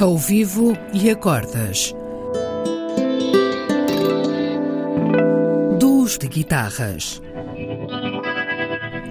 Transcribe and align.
Ao 0.00 0.16
vivo 0.16 0.72
e 0.94 1.10
acordas. 1.10 1.92
Duos 5.78 6.16
de 6.16 6.26
guitarras. 6.26 7.20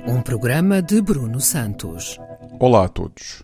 Um 0.08 0.20
programa 0.24 0.82
de 0.82 1.00
Bruno 1.00 1.40
Santos. 1.40 2.18
Olá 2.60 2.86
a 2.86 2.90
todos. 2.90 3.44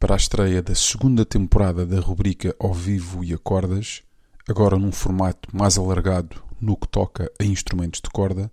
Para 0.00 0.14
a 0.14 0.16
estreia 0.16 0.60
da 0.60 0.74
segunda 0.74 1.24
temporada 1.24 1.86
da 1.86 2.00
rubrica 2.00 2.52
Ao 2.58 2.74
Vivo 2.74 3.22
e 3.22 3.32
Acordas, 3.32 4.02
agora 4.48 4.76
num 4.76 4.90
formato 4.90 5.56
mais 5.56 5.78
alargado 5.78 6.42
no 6.60 6.76
que 6.76 6.88
toca 6.88 7.30
a 7.40 7.44
instrumentos 7.44 8.00
de 8.00 8.10
corda, 8.10 8.50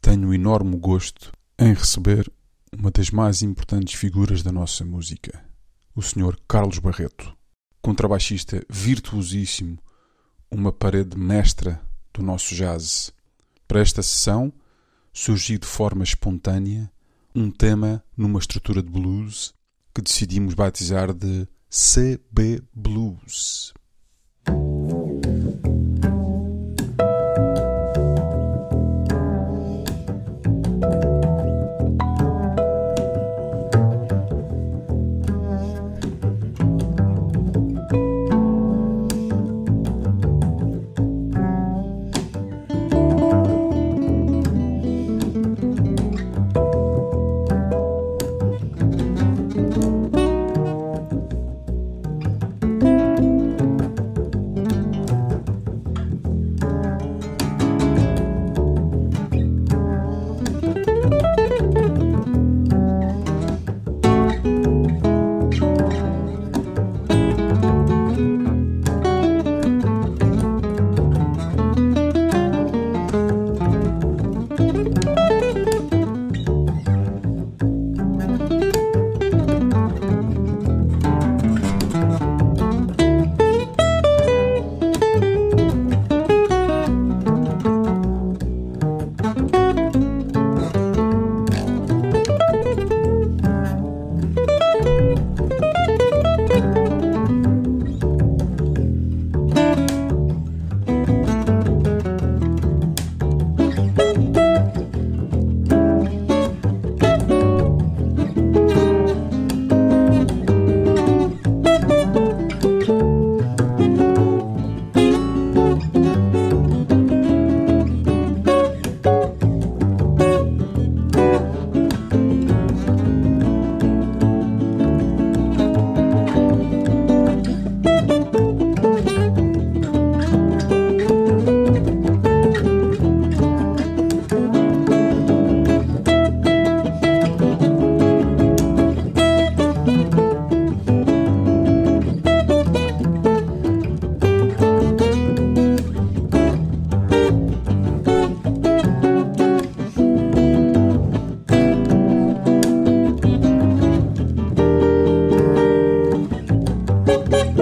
tenho 0.00 0.28
o 0.28 0.34
enorme 0.34 0.78
gosto 0.78 1.30
em 1.58 1.74
receber 1.74 2.32
uma 2.72 2.90
das 2.90 3.10
mais 3.10 3.42
importantes 3.42 4.00
figuras 4.00 4.42
da 4.42 4.50
nossa 4.50 4.82
música, 4.82 5.46
o 5.98 6.00
Sr. 6.00 6.38
Carlos 6.46 6.78
Barreto, 6.78 7.36
contrabaixista 7.82 8.64
virtuosíssimo, 8.70 9.76
uma 10.48 10.70
parede 10.70 11.18
mestra 11.18 11.82
do 12.14 12.22
nosso 12.22 12.54
jazz. 12.54 13.12
Para 13.66 13.80
esta 13.80 14.00
sessão, 14.00 14.52
surgiu 15.12 15.58
de 15.58 15.66
forma 15.66 16.04
espontânea 16.04 16.88
um 17.34 17.50
tema 17.50 18.00
numa 18.16 18.38
estrutura 18.38 18.80
de 18.80 18.88
blues 18.88 19.52
que 19.92 20.00
decidimos 20.00 20.54
batizar 20.54 21.12
de 21.12 21.48
CB 21.68 22.62
Blues. 22.72 23.74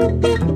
Música 0.07 0.56